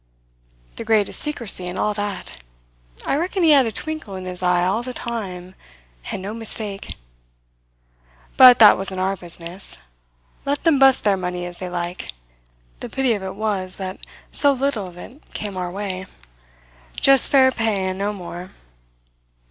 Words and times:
The 0.77 0.83
greatest 0.83 1.19
secrecy 1.19 1.67
and 1.67 1.77
all 1.77 1.93
that. 1.93 2.37
I 3.05 3.15
reckon 3.17 3.43
he 3.43 3.51
had 3.51 3.67
a 3.67 3.71
twinkle 3.71 4.15
in 4.15 4.25
his 4.25 4.41
eye 4.41 4.65
all 4.65 4.81
the 4.81 4.93
time 4.93 5.53
and 6.11 6.23
no 6.23 6.33
mistake. 6.33 6.95
But 8.35 8.57
that 8.57 8.77
wasn't 8.79 8.99
our 8.99 9.15
business. 9.15 9.77
Let 10.43 10.63
them 10.63 10.79
bust 10.79 11.03
their 11.03 11.17
money 11.17 11.45
as 11.45 11.59
they 11.59 11.69
like. 11.69 12.13
The 12.79 12.89
pity 12.89 13.13
of 13.13 13.21
it 13.21 13.35
was 13.35 13.75
that 13.75 13.99
so 14.31 14.53
little 14.53 14.87
of 14.87 14.97
it 14.97 15.21
came 15.35 15.55
our 15.55 15.69
way. 15.69 16.07
Just 16.95 17.29
fair 17.29 17.51
pay 17.51 17.85
and 17.85 17.99
no 17.99 18.11
more. 18.11 18.49